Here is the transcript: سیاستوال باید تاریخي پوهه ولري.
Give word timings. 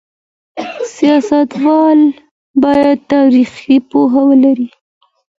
سیاستوال 0.93 1.99
باید 2.63 2.97
تاریخي 3.13 3.75
پوهه 3.89 4.21
ولري. 4.29 4.69